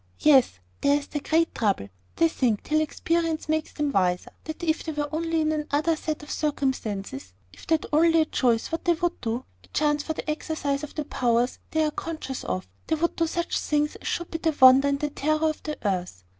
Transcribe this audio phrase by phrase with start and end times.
[0.21, 1.89] "Yes: there is their great trouble.
[2.15, 6.23] They think, till experience makes them wiser, that if they were only in another set
[6.23, 10.13] of circumstances, if they only had a choice what they would do, a chance for
[10.13, 14.07] the exercise of the powers they are conscious of, they would do such things as
[14.07, 16.23] should be the wonder and the terror of the earth.